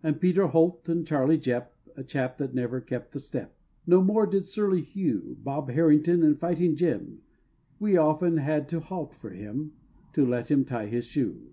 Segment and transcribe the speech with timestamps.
[0.00, 4.24] And Peter Holt, and Charley Jepp, A chap that never kept the step No more
[4.24, 7.22] did "Surly Hugh;" Bob Harrington, and "Fighting Jim"
[7.80, 9.72] We often had to halt for him,
[10.12, 11.48] To let him tie his shoe.